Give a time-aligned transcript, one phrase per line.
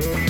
[0.00, 0.29] Thank you.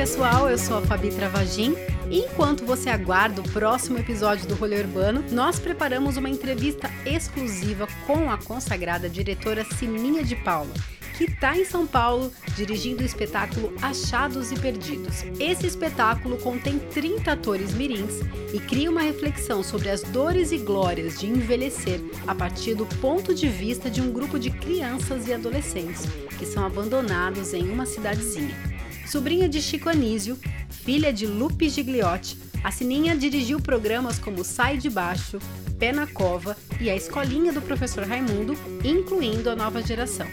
[0.00, 1.74] Pessoal, eu sou a Fabi Travagin.
[2.10, 7.86] E enquanto você aguarda o próximo episódio do Rolê Urbano, nós preparamos uma entrevista exclusiva
[8.06, 10.72] com a consagrada diretora Sininha de Paula,
[11.18, 15.22] que está em São Paulo dirigindo o espetáculo Achados e Perdidos.
[15.38, 18.20] Esse espetáculo contém 30 atores mirins
[18.54, 23.34] e cria uma reflexão sobre as dores e glórias de envelhecer a partir do ponto
[23.34, 26.06] de vista de um grupo de crianças e adolescentes
[26.38, 28.69] que são abandonados em uma cidadezinha.
[29.10, 30.38] Sobrinha de Chico Anísio,
[30.68, 35.40] filha de Lupe Gigliotti, a Sininha dirigiu programas como Sai de Baixo,
[35.80, 40.28] Pé na Cova e A Escolinha do Professor Raimundo, incluindo a nova geração.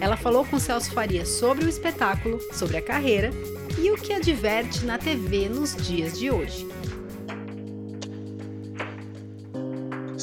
[0.00, 3.30] Ela falou com Celso Faria sobre o espetáculo, sobre a carreira
[3.78, 6.66] e o que a diverte na TV nos dias de hoje.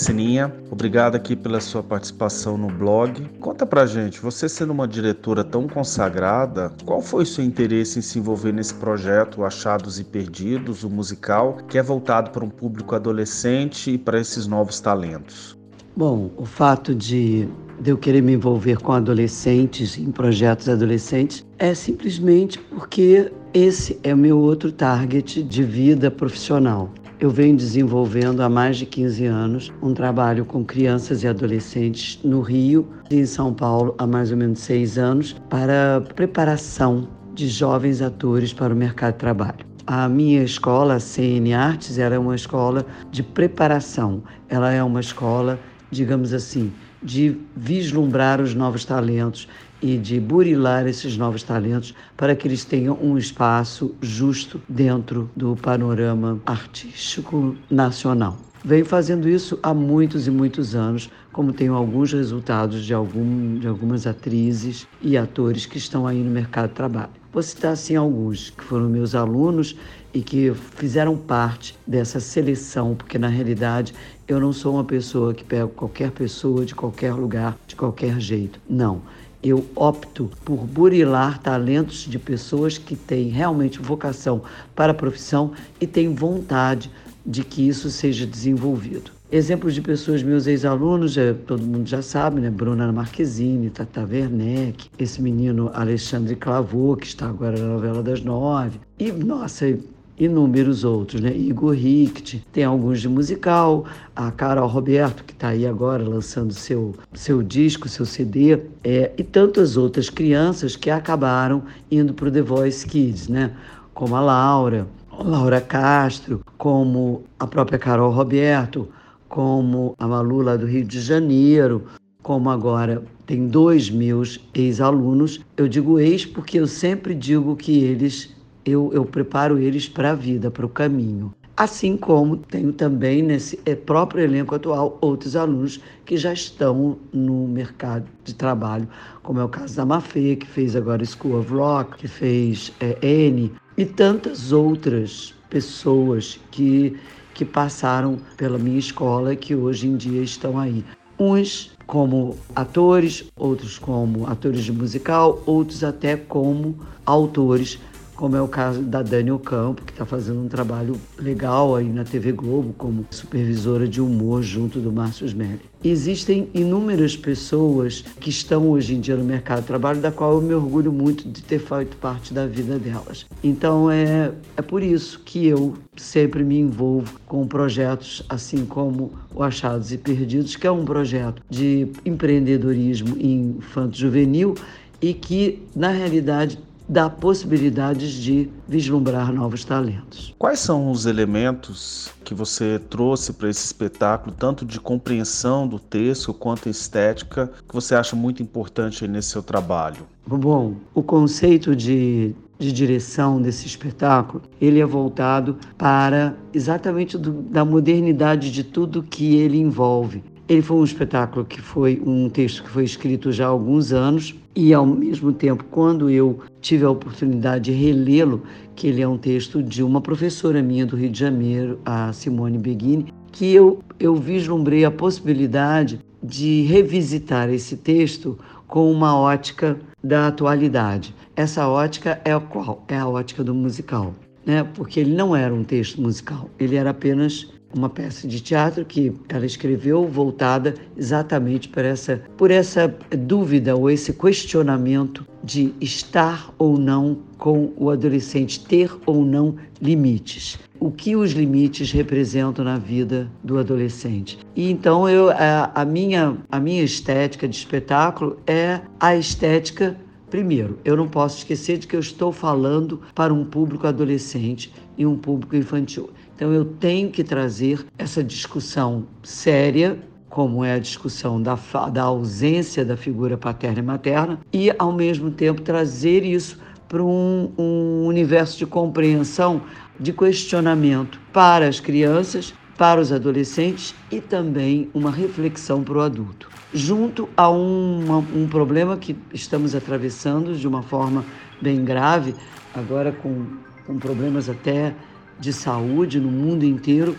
[0.04, 3.26] Sininha, obrigado aqui pela sua participação no blog.
[3.40, 8.02] Conta pra gente, você sendo uma diretora tão consagrada, qual foi o seu interesse em
[8.02, 12.94] se envolver nesse projeto Achados e Perdidos, o musical, que é voltado para um público
[12.94, 15.58] adolescente e para esses novos talentos?
[15.96, 17.48] Bom, o fato de
[17.80, 24.14] de eu querer me envolver com adolescentes, em projetos adolescentes, é simplesmente porque esse é
[24.14, 26.90] o meu outro target de vida profissional.
[27.24, 32.42] Eu venho desenvolvendo há mais de 15 anos um trabalho com crianças e adolescentes no
[32.42, 38.02] Rio e em São Paulo há mais ou menos seis anos para preparação de jovens
[38.02, 39.66] atores para o mercado de trabalho.
[39.88, 44.22] A minha escola, a CN Artes, era uma escola de preparação.
[44.50, 45.58] Ela é uma escola,
[45.90, 49.48] digamos assim, de vislumbrar os novos talentos
[49.84, 55.58] e de burilar esses novos talentos para que eles tenham um espaço justo dentro do
[55.58, 58.38] panorama artístico nacional.
[58.64, 63.68] Venho fazendo isso há muitos e muitos anos, como tenho alguns resultados de, algum, de
[63.68, 67.12] algumas atrizes e atores que estão aí no mercado de trabalho.
[67.34, 69.76] Vou citar assim alguns que foram meus alunos
[70.14, 73.94] e que fizeram parte dessa seleção, porque na realidade
[74.30, 78.62] eu não sou uma pessoa que pega qualquer pessoa de qualquer lugar, de qualquer jeito.
[78.70, 79.02] Não.
[79.44, 84.42] Eu opto por burilar talentos de pessoas que têm realmente vocação
[84.74, 86.90] para a profissão e têm vontade
[87.26, 89.12] de que isso seja desenvolvido.
[89.32, 92.52] Exemplos de pessoas, meus ex-alunos, é, todo mundo já sabe, né?
[92.52, 98.80] Bruna Marquezine, Tata Werneck, esse menino Alexandre Clavô, que está agora na novela das nove.
[99.00, 99.76] E, nossa,
[100.18, 101.36] inúmeros outros, né?
[101.36, 103.86] Igor Richt, tem alguns de musical,
[104.16, 109.24] a Carol Roberto, que está aí agora lançando seu, seu disco, seu CD, é, e
[109.24, 113.52] tantas outras crianças que acabaram indo para o The Voice Kids, né?
[113.94, 114.88] Como a Laura,
[115.20, 118.88] Laura Castro, como a própria Carol Roberto,
[119.30, 121.84] como a Malu lá do Rio de Janeiro,
[122.22, 125.42] como agora tem dois meus ex-alunos.
[125.58, 128.36] Eu digo ex porque eu sempre digo que eles
[128.66, 131.34] eu, eu preparo eles para a vida, para o caminho.
[131.56, 137.48] Assim como tenho também nesse é, próprio elenco atual outros alunos que já estão no
[137.48, 138.88] mercado de trabalho,
[139.22, 142.98] como é o caso da Mafê, que fez agora School of Rock, que fez é,
[143.06, 146.98] N, e tantas outras pessoas que,
[147.36, 150.84] que passaram pela minha escola que hoje em dia estão aí.
[151.20, 157.80] Uns como atores, outros como atores de musical, outros até como autores
[158.24, 162.06] como é o caso da Dani Ocampo, que está fazendo um trabalho legal aí na
[162.06, 165.60] TV Globo como supervisora de humor junto do Márcio Smelly.
[165.84, 170.42] Existem inúmeras pessoas que estão hoje em dia no mercado de trabalho, da qual eu
[170.42, 173.26] me orgulho muito de ter feito parte da vida delas.
[173.44, 179.44] Então é, é por isso que eu sempre me envolvo com projetos assim como o
[179.44, 184.56] Achados e Perdidos, que é um projeto de empreendedorismo infanto-juvenil
[185.02, 186.58] e que, na realidade,
[186.88, 190.34] dá possibilidades de vislumbrar novos talentos.
[190.38, 196.34] Quais são os elementos que você trouxe para esse espetáculo, tanto de compreensão do texto
[196.34, 200.06] quanto estética, que você acha muito importante nesse seu trabalho?
[200.26, 207.66] Bom, o conceito de, de direção desse espetáculo, ele é voltado para exatamente do, da
[207.66, 210.24] modernidade de tudo que ele envolve.
[210.48, 214.36] Ele foi um espetáculo que foi um texto que foi escrito já há alguns anos
[214.56, 218.44] e ao mesmo tempo, quando eu tive a oportunidade de relê-lo,
[218.76, 222.58] que ele é um texto de uma professora minha do Rio de Janeiro, a Simone
[222.58, 228.38] Beguini, que eu, eu vislumbrei a possibilidade de revisitar esse texto
[228.68, 231.16] com uma ótica da atualidade.
[231.36, 232.84] Essa ótica é a qual?
[232.88, 234.14] É a ótica do musical,
[234.46, 234.64] né?
[234.76, 239.14] Porque ele não era um texto musical, ele era apenas uma peça de teatro que
[239.28, 246.78] ela escreveu voltada exatamente por essa, por essa dúvida ou esse questionamento de estar ou
[246.78, 250.58] não com o adolescente, ter ou não limites.
[250.80, 254.38] O que os limites representam na vida do adolescente.
[254.56, 259.98] E então eu, a, a minha, a minha estética de espetáculo é a estética
[260.34, 265.06] Primeiro, eu não posso esquecer de que eu estou falando para um público adolescente e
[265.06, 266.10] um público infantil.
[266.44, 269.98] Então eu tenho que trazer essa discussão séria,
[270.30, 271.58] como é a discussão da,
[271.90, 276.60] da ausência da figura paterna e materna, e ao mesmo tempo trazer isso
[276.90, 279.62] para um, um universo de compreensão,
[279.98, 286.50] de questionamento para as crianças, para os adolescentes e também uma reflexão para o adulto.
[286.74, 291.24] Junto a um, um problema que estamos atravessando de uma forma
[291.62, 292.36] bem grave,
[292.76, 293.46] agora com,
[293.88, 294.94] com problemas até
[295.40, 297.16] de saúde no mundo inteiro,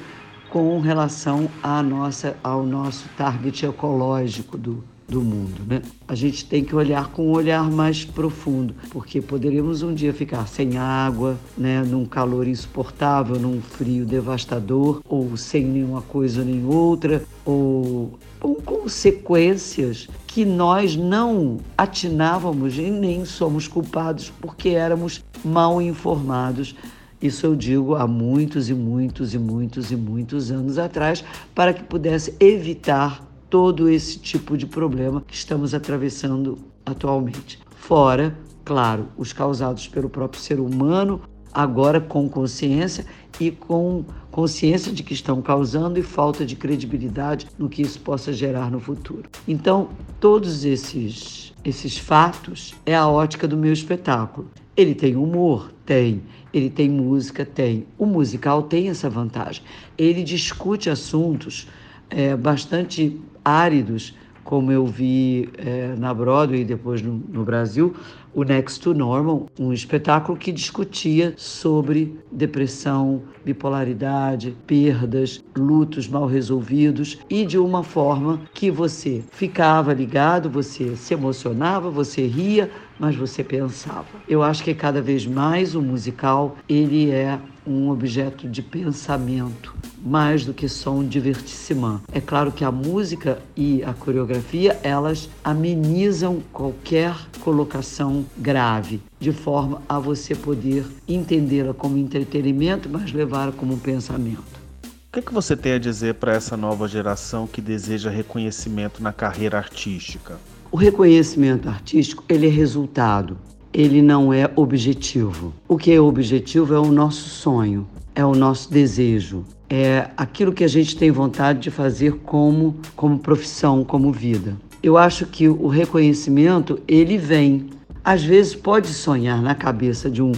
[0.50, 5.62] com relação à nossa, ao nosso target ecológico do, do mundo.
[5.66, 5.82] Né?
[6.06, 10.46] A gente tem que olhar com um olhar mais profundo, porque poderíamos um dia ficar
[10.46, 17.24] sem água, né, num calor insuportável, num frio devastador, ou sem nenhuma coisa nem outra,
[17.44, 26.74] ou com consequências que nós não atinávamos e nem somos culpados porque éramos mal informados.
[27.24, 31.24] Isso eu digo há muitos e muitos e muitos e muitos anos atrás,
[31.54, 37.58] para que pudesse evitar todo esse tipo de problema que estamos atravessando atualmente.
[37.76, 43.06] Fora, claro, os causados pelo próprio ser humano, agora com consciência
[43.40, 48.34] e com consciência de que estão causando e falta de credibilidade no que isso possa
[48.34, 49.30] gerar no futuro.
[49.48, 49.88] Então,
[50.20, 54.50] todos esses esses fatos é a ótica do meu espetáculo.
[54.76, 56.22] Ele tem humor, tem.
[56.52, 57.86] Ele tem música, tem.
[57.98, 59.62] O musical tem essa vantagem.
[59.96, 61.68] Ele discute assuntos
[62.10, 67.94] é, bastante áridos, como eu vi é, na Broadway e depois no, no, Brasil,
[68.34, 77.18] o Next to Normal, um espetáculo que discutia sobre depressão, bipolaridade, perdas, lutos mal resolvidos
[77.30, 83.44] e de uma forma que você ficava ligado, você se emocionava, você ria, mas você
[83.44, 84.06] pensava.
[84.28, 89.74] Eu acho que cada vez mais o musical ele é um objeto de pensamento,
[90.04, 92.00] mais do que só um divertissement.
[92.12, 99.82] É claro que a música e a coreografia, elas amenizam qualquer colocação grave, de forma
[99.88, 104.64] a você poder entendê-la como entretenimento, mas levá-la como pensamento.
[104.84, 109.12] O que, que você tem a dizer para essa nova geração que deseja reconhecimento na
[109.12, 110.38] carreira artística?
[110.72, 113.38] O reconhecimento artístico ele é resultado,
[113.74, 115.52] ele não é objetivo.
[115.66, 117.84] O que é objetivo é o nosso sonho,
[118.14, 123.18] é o nosso desejo, é aquilo que a gente tem vontade de fazer como, como
[123.18, 124.56] profissão, como vida.
[124.80, 127.66] Eu acho que o reconhecimento ele vem.
[128.04, 130.32] Às vezes pode sonhar na cabeça de um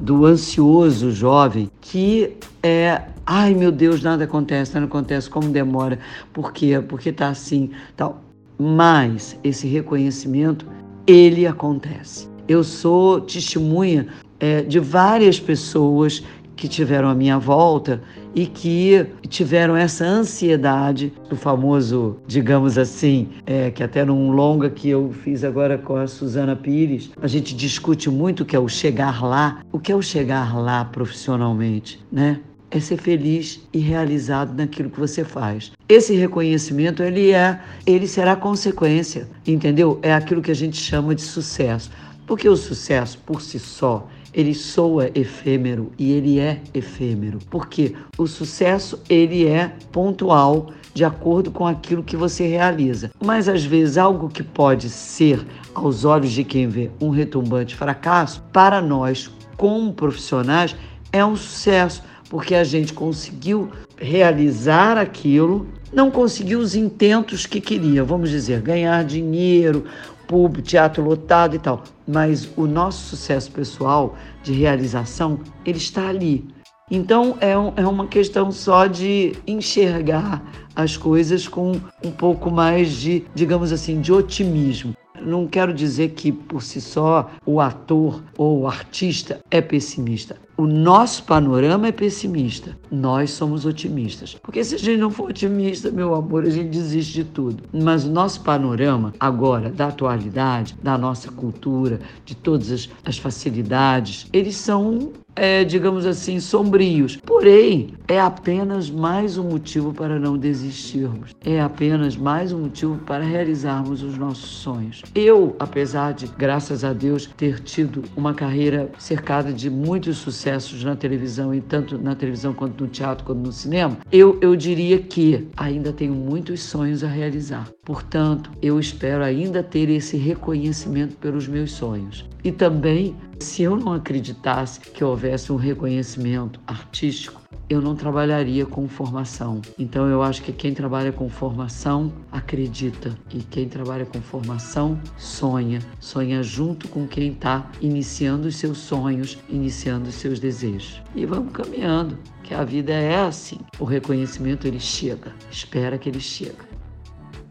[0.00, 5.98] do ansioso jovem que é ai meu Deus nada acontece nada acontece como demora
[6.30, 8.22] por quê porque tá assim tal
[8.58, 10.66] mas esse reconhecimento
[11.06, 12.31] ele acontece.
[12.52, 14.08] Eu sou testemunha
[14.38, 16.22] é, de várias pessoas
[16.54, 18.02] que tiveram a minha volta
[18.34, 24.90] e que tiveram essa ansiedade, o famoso, digamos assim, é, que até num longa que
[24.90, 28.68] eu fiz agora com a Suzana Pires, a gente discute muito o que é o
[28.68, 32.38] chegar lá, o que é o chegar lá profissionalmente, né?
[32.72, 35.72] é ser feliz e realizado naquilo que você faz.
[35.88, 39.98] Esse reconhecimento, ele é, ele será consequência, entendeu?
[40.02, 41.90] É aquilo que a gente chama de sucesso.
[42.32, 47.38] Porque o sucesso por si só, ele soa efêmero e ele é efêmero.
[47.50, 53.10] Porque o sucesso, ele é pontual de acordo com aquilo que você realiza.
[53.22, 58.42] Mas às vezes algo que pode ser aos olhos de quem vê um retumbante fracasso,
[58.50, 60.74] para nós como profissionais
[61.12, 68.02] é um sucesso porque a gente conseguiu realizar aquilo, não conseguiu os intentos que queria,
[68.02, 69.84] vamos dizer, ganhar dinheiro,
[70.32, 71.84] público, teatro lotado e tal.
[72.08, 76.48] Mas o nosso sucesso pessoal de realização, ele está ali.
[76.90, 80.42] Então é, um, é uma questão só de enxergar
[80.74, 81.72] as coisas com
[82.02, 84.94] um pouco mais de, digamos assim, de otimismo.
[85.20, 90.36] Não quero dizer que por si só o ator ou o artista é pessimista.
[90.56, 94.36] O nosso panorama é pessimista, nós somos otimistas.
[94.42, 97.64] Porque se a gente não for otimista, meu amor, a gente desiste de tudo.
[97.72, 104.26] Mas o nosso panorama agora, da atualidade, da nossa cultura, de todas as, as facilidades,
[104.32, 107.16] eles são é, digamos assim, sombrios.
[107.16, 111.34] Porém, é apenas mais um motivo para não desistirmos.
[111.42, 115.00] É apenas mais um motivo para realizarmos os nossos sonhos.
[115.14, 120.41] Eu, apesar de, graças a Deus, ter tido uma carreira cercada de muitos sucessos
[120.84, 124.98] na televisão, e tanto na televisão quanto no teatro quanto no cinema, eu, eu diria
[124.98, 127.68] que ainda tenho muitos sonhos a realizar.
[127.84, 132.28] Portanto, eu espero ainda ter esse reconhecimento pelos meus sonhos.
[132.44, 138.88] E também, se eu não acreditasse que houvesse um reconhecimento artístico, eu não trabalharia com
[138.88, 139.60] formação.
[139.78, 145.80] Então eu acho que quem trabalha com formação acredita e quem trabalha com formação sonha,
[146.00, 151.00] sonha junto com quem está iniciando os seus sonhos, iniciando os seus desejos.
[151.14, 153.58] E vamos caminhando, que a vida é assim.
[153.78, 156.71] O reconhecimento ele chega, espera que ele chega.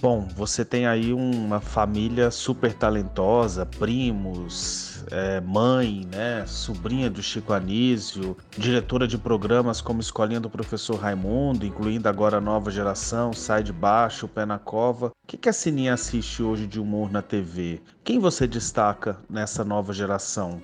[0.02, 7.54] Bom, você tem aí uma família super talentosa, primos, é, mãe, né, sobrinha do Chico
[7.54, 13.62] Anísio, diretora de programas como Escolinha do Professor Raimundo, incluindo agora a nova geração, Sai
[13.62, 15.08] de Baixo, Pé na Cova.
[15.08, 17.80] O que, que a Sininha assiste hoje de humor na TV?
[18.04, 20.64] Quem você destaca nessa nova geração?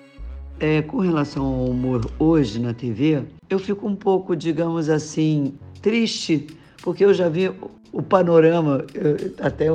[0.60, 6.48] É, com relação ao humor hoje na TV, eu fico um pouco, digamos assim, triste,
[6.88, 7.52] porque eu já vi
[7.92, 8.86] o panorama,
[9.42, 9.66] até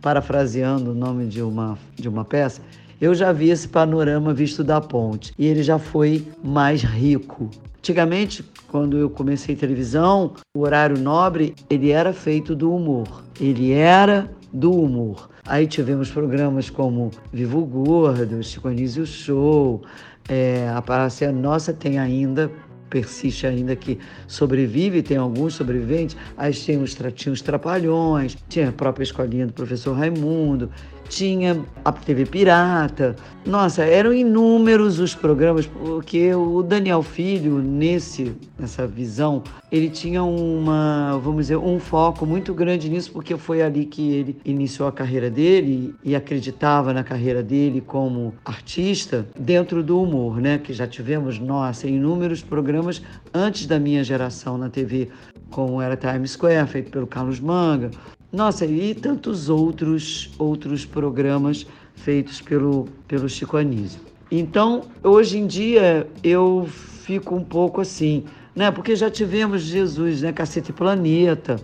[0.00, 2.62] parafraseando o nome de uma, de uma peça,
[2.98, 7.50] eu já vi esse panorama visto da ponte e ele já foi mais rico.
[7.76, 13.22] Antigamente, quando eu comecei televisão, o horário nobre ele era feito do humor.
[13.38, 15.28] Ele era do humor.
[15.44, 19.82] Aí tivemos programas como Vivo Gordo, Chico Anísio Show,
[20.28, 22.50] é, a Parácia Nossa tem ainda
[22.94, 23.98] persiste ainda que
[24.28, 29.52] sobrevive, tem alguns sobreviventes, aí tinha os, tinha os Trapalhões, tinha a própria escolinha do
[29.52, 30.70] professor Raimundo,
[31.08, 33.14] tinha a TV Pirata.
[33.44, 41.18] Nossa, eram inúmeros os programas, porque o Daniel Filho, nesse, nessa visão, ele tinha uma,
[41.22, 45.30] vamos dizer, um foco muito grande nisso, porque foi ali que ele iniciou a carreira
[45.30, 50.58] dele e acreditava na carreira dele como artista dentro do humor, né?
[50.58, 52.83] Que já tivemos, nossa, inúmeros programas
[53.32, 55.08] antes da minha geração na TV,
[55.50, 57.90] como era Times Square, feito pelo Carlos Manga,
[58.32, 64.00] nossa, e tantos outros outros programas feitos pelo, pelo Chico Anísio.
[64.30, 68.24] Então, hoje em dia, eu fico um pouco assim,
[68.54, 68.70] né?
[68.70, 70.32] Porque já tivemos Jesus, né?
[70.32, 71.60] Cacete Planeta,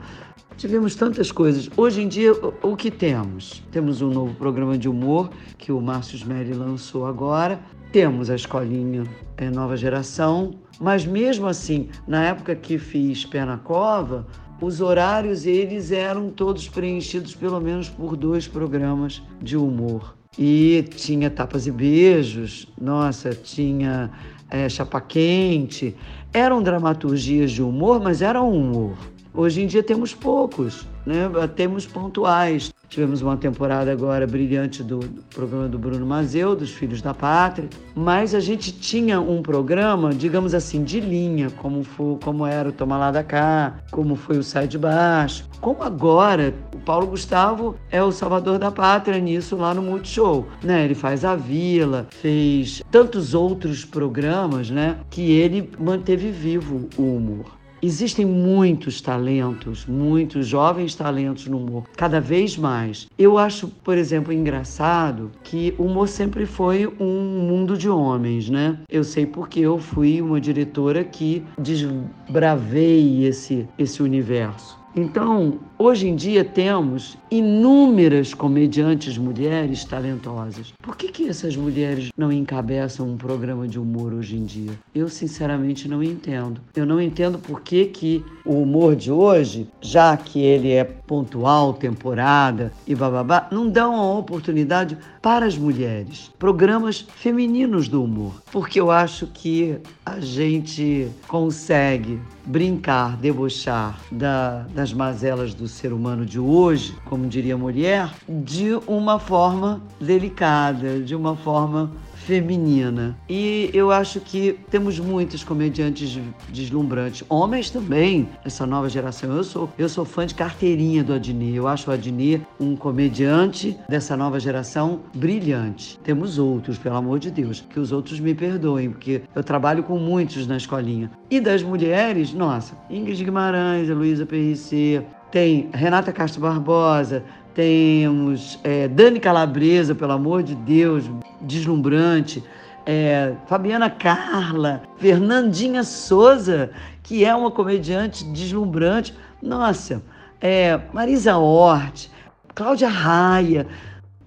[0.56, 1.68] tivemos tantas coisas.
[1.76, 3.62] Hoje em dia, o que temos?
[3.72, 7.58] Temos um novo programa de humor que o Márcio Smelly lançou agora.
[7.92, 9.02] Temos a escolinha
[9.36, 14.28] é, Nova Geração, mas mesmo assim, na época que fiz Pé na Cova,
[14.60, 20.14] os horários eles eram todos preenchidos pelo menos por dois programas de humor.
[20.38, 24.08] E tinha tapas e beijos, nossa, tinha
[24.48, 25.96] é, chapa quente.
[26.32, 28.96] Eram dramaturgias de humor, mas eram humor.
[29.34, 31.28] Hoje em dia temos poucos, né?
[31.54, 32.72] temos pontuais.
[32.88, 37.68] Tivemos uma temporada agora brilhante do, do, programa do Bruno Mazeu, dos Filhos da Pátria,
[37.94, 42.72] mas a gente tinha um programa, digamos assim, de linha, como, foi, como era o
[42.72, 47.76] Toma Lá da Cá, como foi o Sai de Baixo, como agora o Paulo Gustavo
[47.92, 50.84] é o salvador da pátria nisso lá no Multishow, né?
[50.84, 54.96] Ele faz a Vila, fez tantos outros programas, né?
[55.10, 57.59] Que ele manteve vivo o humor.
[57.82, 63.06] Existem muitos talentos, muitos jovens talentos no humor, cada vez mais.
[63.18, 68.78] Eu acho, por exemplo, engraçado que o humor sempre foi um mundo de homens, né?
[68.90, 74.79] Eu sei porque eu fui uma diretora que desbravei esse, esse universo.
[74.94, 80.72] Então, hoje em dia temos inúmeras comediantes mulheres talentosas.
[80.82, 84.72] Por que, que essas mulheres não encabeçam um programa de humor hoje em dia?
[84.92, 86.60] Eu sinceramente não entendo.
[86.74, 91.72] Eu não entendo por que, que o humor de hoje, já que ele é pontual,
[91.72, 96.32] temporada e bababá, não dão uma oportunidade para as mulheres.
[96.38, 98.42] Programas femininos do humor.
[98.50, 106.24] Porque eu acho que a gente consegue brincar, debochar da, das mazelas do ser humano
[106.24, 111.92] de hoje, como diria a mulher, de uma forma delicada, de uma forma
[112.30, 113.16] feminina.
[113.28, 116.16] E eu acho que temos muitos comediantes
[116.48, 119.36] deslumbrantes, homens também, essa nova geração.
[119.36, 121.56] Eu sou, eu sou fã de carteirinha do Adnir.
[121.56, 125.98] Eu acho o Adnir um comediante dessa nova geração brilhante.
[126.04, 129.98] Temos outros, pelo amor de Deus, que os outros me perdoem, porque eu trabalho com
[129.98, 131.10] muitos na escolinha.
[131.28, 137.22] E das mulheres, nossa, Ingrid Guimarães, Luísa PRC, tem Renata Castro Barbosa,
[137.54, 142.42] temos é, Dani Calabresa, pelo amor de Deus, deslumbrante.
[142.86, 146.70] É, Fabiana Carla, Fernandinha Souza,
[147.02, 149.14] que é uma comediante deslumbrante.
[149.42, 150.02] Nossa,
[150.40, 152.08] é, Marisa Hort,
[152.54, 153.66] Cláudia Raia,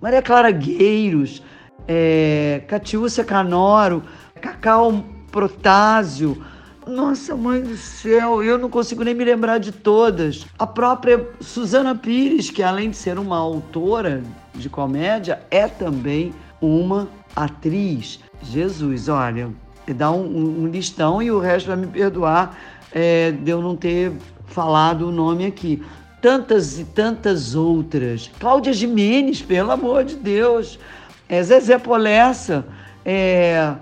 [0.02, 1.42] Maria Clara Gueiros,
[1.88, 4.04] é, Catiúcia Canoro,
[4.42, 6.44] Cacau Protásio,
[6.88, 10.46] nossa, mãe do céu, eu não consigo nem me lembrar de todas.
[10.58, 14.24] A própria Suzana Pires, que além de ser uma autora
[14.54, 18.20] de comédia, é também uma atriz.
[18.42, 19.50] Jesus, olha,
[19.88, 22.58] dá um, um listão e o resto vai me perdoar
[22.92, 24.12] é, de eu não ter
[24.46, 25.82] falado o nome aqui.
[26.22, 28.32] Tantas e tantas outras.
[28.40, 30.80] Cláudia Jimenez, pelo amor de Deus.
[31.28, 32.66] É, Zezé Polessa.
[33.06, 33.74] É,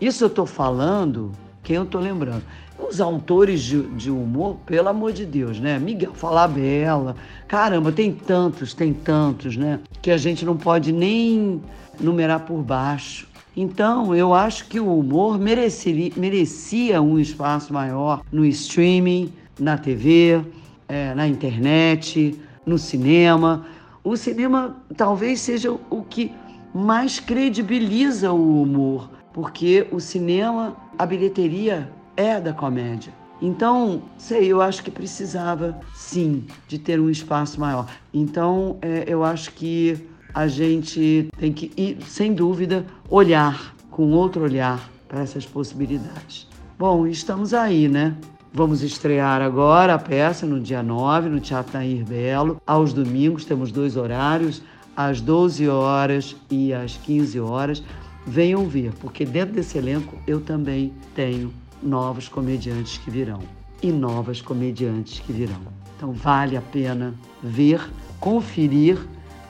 [0.00, 1.32] isso eu estou falando
[1.64, 2.42] quem eu estou lembrando?
[2.78, 5.78] Os autores de, de, humor, pelo amor de Deus, né?
[5.78, 7.16] Miguel Falabella,
[7.48, 9.80] caramba, tem tantos, tem tantos, né?
[10.02, 11.62] Que a gente não pode nem
[11.98, 13.26] numerar por baixo.
[13.56, 20.42] Então, eu acho que o humor mereceria, merecia um espaço maior no streaming, na TV,
[20.88, 23.64] é, na internet, no cinema.
[24.02, 26.32] O cinema talvez seja o que
[26.74, 33.12] mais credibiliza o humor, porque o cinema a bilheteria é da comédia.
[33.42, 37.86] Então, sei, eu acho que precisava sim de ter um espaço maior.
[38.14, 44.44] Então, é, eu acho que a gente tem que, ir, sem dúvida, olhar com outro
[44.44, 46.48] olhar para essas possibilidades.
[46.78, 48.16] Bom, estamos aí, né?
[48.52, 52.62] Vamos estrear agora a peça no dia 9, no Teatro Nair Belo.
[52.64, 54.62] Aos domingos temos dois horários,
[54.96, 57.82] às 12 horas e às 15 horas
[58.26, 61.52] venham ver, porque dentro desse elenco eu também tenho
[61.82, 63.40] novos comediantes que virão
[63.82, 65.60] e novas comediantes que virão.
[65.96, 67.80] Então vale a pena ver,
[68.18, 68.98] conferir,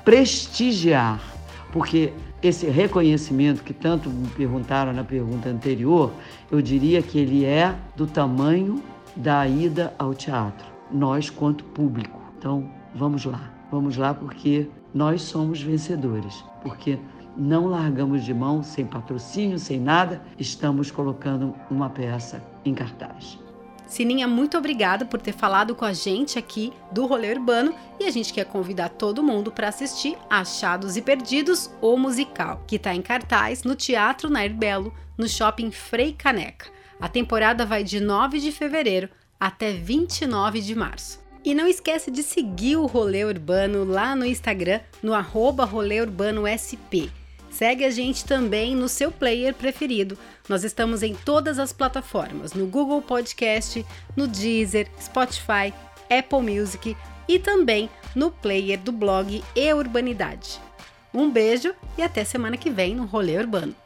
[0.04, 1.20] prestigiar,
[1.72, 2.12] porque
[2.42, 6.12] esse reconhecimento que tanto me perguntaram na pergunta anterior,
[6.50, 8.82] eu diria que ele é do tamanho
[9.16, 12.20] da ida ao teatro, nós quanto público.
[12.36, 16.98] Então vamos lá, vamos lá porque nós somos vencedores, porque
[17.36, 23.38] não largamos de mão, sem patrocínio, sem nada, estamos colocando uma peça em cartaz.
[23.86, 28.10] Sininha, muito obrigada por ter falado com a gente aqui do Rolê Urbano e a
[28.10, 33.02] gente quer convidar todo mundo para assistir Achados e Perdidos, o musical, que está em
[33.02, 36.66] cartaz no Teatro Nair Belo, no Shopping Frei Caneca.
[37.00, 41.22] A temporada vai de 9 de fevereiro até 29 de março.
[41.44, 46.44] E não esquece de seguir o Rolê Urbano lá no Instagram, no arroba Rolê Urbano
[46.48, 47.12] SP.
[47.54, 50.18] Segue a gente também no seu player preferido.
[50.48, 53.86] Nós estamos em todas as plataformas, no Google Podcast,
[54.16, 55.72] no Deezer, Spotify,
[56.10, 56.96] Apple Music
[57.28, 60.60] e também no player do blog E Urbanidade.
[61.14, 63.83] Um beijo e até semana que vem no Rolê Urbano.